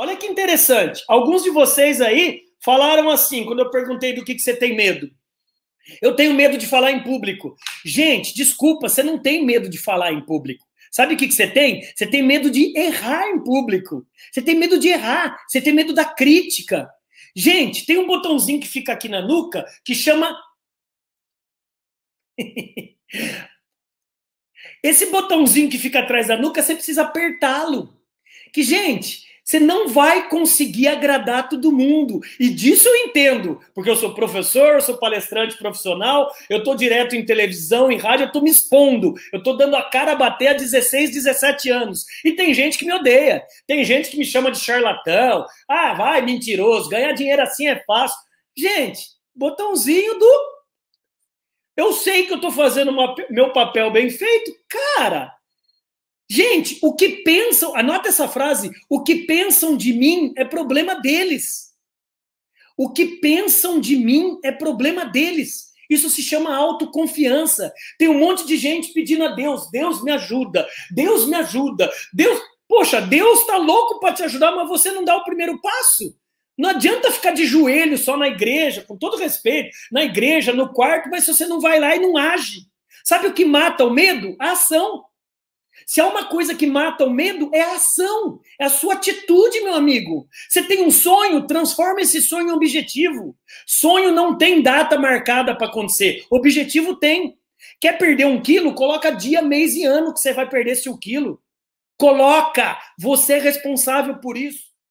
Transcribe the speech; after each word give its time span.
Olha 0.00 0.16
que 0.16 0.26
interessante. 0.26 1.04
Alguns 1.06 1.42
de 1.42 1.50
vocês 1.50 2.00
aí 2.00 2.44
falaram 2.64 3.10
assim, 3.10 3.44
quando 3.44 3.58
eu 3.58 3.68
perguntei 3.70 4.14
do 4.14 4.24
que, 4.24 4.34
que 4.34 4.40
você 4.40 4.56
tem 4.56 4.74
medo. 4.74 5.10
Eu 6.00 6.16
tenho 6.16 6.32
medo 6.32 6.56
de 6.56 6.66
falar 6.66 6.90
em 6.90 7.02
público. 7.02 7.54
Gente, 7.84 8.34
desculpa, 8.34 8.88
você 8.88 9.02
não 9.02 9.18
tem 9.18 9.44
medo 9.44 9.68
de 9.68 9.76
falar 9.76 10.10
em 10.10 10.24
público. 10.24 10.66
Sabe 10.90 11.12
o 11.12 11.18
que, 11.18 11.28
que 11.28 11.34
você 11.34 11.46
tem? 11.46 11.82
Você 11.94 12.06
tem 12.06 12.22
medo 12.22 12.50
de 12.50 12.72
errar 12.78 13.28
em 13.28 13.44
público. 13.44 14.06
Você 14.32 14.40
tem 14.40 14.54
medo 14.54 14.78
de 14.78 14.88
errar. 14.88 15.36
Você 15.46 15.60
tem 15.60 15.74
medo 15.74 15.92
da 15.92 16.06
crítica. 16.06 16.88
Gente, 17.36 17.84
tem 17.84 17.98
um 17.98 18.06
botãozinho 18.06 18.58
que 18.58 18.68
fica 18.68 18.94
aqui 18.94 19.06
na 19.06 19.20
nuca 19.20 19.66
que 19.84 19.94
chama. 19.94 20.34
Esse 24.82 25.10
botãozinho 25.10 25.68
que 25.68 25.76
fica 25.76 25.98
atrás 25.98 26.28
da 26.28 26.38
nuca, 26.38 26.62
você 26.62 26.74
precisa 26.74 27.02
apertá-lo. 27.02 28.00
Que, 28.50 28.62
gente, 28.62 29.28
você 29.50 29.58
não 29.58 29.88
vai 29.88 30.28
conseguir 30.28 30.86
agradar 30.86 31.48
todo 31.48 31.72
mundo. 31.72 32.20
E 32.38 32.48
disso 32.48 32.88
eu 32.88 32.94
entendo, 33.08 33.60
porque 33.74 33.90
eu 33.90 33.96
sou 33.96 34.14
professor, 34.14 34.74
eu 34.74 34.80
sou 34.80 34.96
palestrante 34.96 35.58
profissional, 35.58 36.32
eu 36.48 36.58
estou 36.58 36.76
direto 36.76 37.16
em 37.16 37.26
televisão, 37.26 37.90
em 37.90 37.98
rádio, 37.98 38.24
eu 38.24 38.26
estou 38.28 38.42
me 38.42 38.50
expondo, 38.50 39.12
eu 39.32 39.40
estou 39.40 39.56
dando 39.56 39.74
a 39.74 39.82
cara 39.82 40.12
a 40.12 40.14
bater 40.14 40.46
há 40.46 40.52
16, 40.52 41.10
17 41.10 41.68
anos. 41.68 42.04
E 42.24 42.30
tem 42.30 42.54
gente 42.54 42.78
que 42.78 42.86
me 42.86 42.92
odeia, 42.92 43.42
tem 43.66 43.82
gente 43.84 44.08
que 44.12 44.16
me 44.16 44.24
chama 44.24 44.52
de 44.52 44.60
charlatão, 44.60 45.44
ah, 45.68 45.94
vai, 45.94 46.22
mentiroso, 46.22 46.88
ganhar 46.88 47.10
dinheiro 47.10 47.42
assim 47.42 47.66
é 47.66 47.82
fácil. 47.84 48.18
Gente, 48.56 49.00
botãozinho 49.34 50.16
do. 50.16 50.60
Eu 51.76 51.92
sei 51.92 52.24
que 52.24 52.32
eu 52.32 52.36
estou 52.36 52.52
fazendo 52.52 52.92
uma... 52.92 53.16
meu 53.28 53.52
papel 53.52 53.90
bem 53.90 54.10
feito, 54.10 54.52
cara 54.68 55.39
Gente, 56.30 56.78
o 56.80 56.94
que 56.94 57.24
pensam, 57.24 57.74
anota 57.74 58.08
essa 58.08 58.28
frase, 58.28 58.70
o 58.88 59.02
que 59.02 59.26
pensam 59.26 59.76
de 59.76 59.92
mim 59.92 60.32
é 60.36 60.44
problema 60.44 60.94
deles. 60.94 61.70
O 62.76 62.92
que 62.92 63.18
pensam 63.18 63.80
de 63.80 63.96
mim 63.96 64.38
é 64.44 64.52
problema 64.52 65.04
deles. 65.04 65.70
Isso 65.90 66.08
se 66.08 66.22
chama 66.22 66.54
autoconfiança. 66.54 67.72
Tem 67.98 68.08
um 68.08 68.20
monte 68.20 68.46
de 68.46 68.56
gente 68.56 68.92
pedindo 68.92 69.24
a 69.24 69.32
Deus, 69.34 69.68
Deus 69.72 70.04
me 70.04 70.12
ajuda, 70.12 70.64
Deus 70.92 71.26
me 71.26 71.34
ajuda, 71.34 71.90
Deus, 72.14 72.40
poxa, 72.68 73.00
Deus 73.00 73.40
está 73.40 73.56
louco 73.56 73.98
para 73.98 74.14
te 74.14 74.22
ajudar, 74.22 74.52
mas 74.52 74.68
você 74.68 74.92
não 74.92 75.04
dá 75.04 75.16
o 75.16 75.24
primeiro 75.24 75.60
passo. 75.60 76.16
Não 76.56 76.70
adianta 76.70 77.10
ficar 77.10 77.32
de 77.32 77.44
joelho 77.44 77.98
só 77.98 78.16
na 78.16 78.28
igreja, 78.28 78.84
com 78.86 78.96
todo 78.96 79.16
respeito, 79.16 79.76
na 79.90 80.04
igreja, 80.04 80.52
no 80.52 80.72
quarto, 80.72 81.10
mas 81.10 81.24
se 81.24 81.34
você 81.34 81.44
não 81.44 81.60
vai 81.60 81.80
lá 81.80 81.96
e 81.96 81.98
não 81.98 82.16
age. 82.16 82.68
Sabe 83.04 83.26
o 83.26 83.34
que 83.34 83.44
mata 83.44 83.84
o 83.84 83.90
medo? 83.90 84.36
A 84.38 84.52
ação. 84.52 85.09
Se 85.86 86.00
há 86.00 86.06
uma 86.06 86.26
coisa 86.26 86.54
que 86.54 86.66
mata 86.66 87.04
o 87.04 87.10
medo, 87.10 87.50
é 87.52 87.60
a 87.62 87.74
ação, 87.74 88.40
é 88.58 88.64
a 88.64 88.70
sua 88.70 88.94
atitude, 88.94 89.60
meu 89.60 89.74
amigo. 89.74 90.26
Você 90.48 90.62
tem 90.62 90.82
um 90.82 90.90
sonho, 90.90 91.46
transforma 91.46 92.00
esse 92.00 92.20
sonho 92.20 92.48
em 92.48 92.52
objetivo. 92.52 93.36
Sonho 93.66 94.12
não 94.12 94.36
tem 94.36 94.62
data 94.62 94.98
marcada 94.98 95.54
para 95.54 95.66
acontecer, 95.66 96.24
objetivo 96.30 96.96
tem. 96.96 97.36
Quer 97.80 97.98
perder 97.98 98.26
um 98.26 98.40
quilo? 98.40 98.74
Coloca 98.74 99.10
dia, 99.10 99.42
mês 99.42 99.74
e 99.74 99.84
ano 99.84 100.12
que 100.12 100.20
você 100.20 100.32
vai 100.32 100.48
perder 100.48 100.72
esse 100.72 100.98
quilo. 100.98 101.42
Coloca, 101.98 102.78
você 102.98 103.34
é 103.34 103.38
responsável 103.38 104.18
por 104.18 104.36
isso. 104.36 104.69